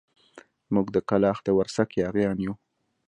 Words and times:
موږ 0.73 0.87
د 0.95 0.97
کلاخ 1.09 1.37
د 1.43 1.47
ورسک 1.57 1.89
ياغيان 2.01 2.37
يو. 2.45 2.53